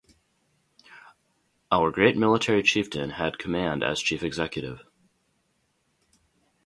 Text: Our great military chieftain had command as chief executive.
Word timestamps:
Our 1.71 1.91
great 1.91 2.17
military 2.17 2.63
chieftain 2.63 3.11
had 3.11 3.37
command 3.37 3.83
as 3.83 4.01
chief 4.01 4.23
executive. 4.23 4.81